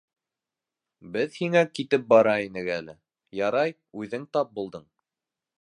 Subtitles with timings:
[1.17, 2.97] Беҙ һиңә китеп бара инек әле,
[3.43, 4.93] ярай, үҙең тап булдың.